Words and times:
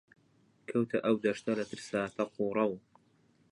کەوتە 0.69 0.97
ئەو 1.05 1.15
دەشتە 1.25 1.51
لە 1.59 1.65
ترسا 1.69 2.01
تەق 2.15 2.31
و 2.37 2.53
ڕەو 2.57 2.73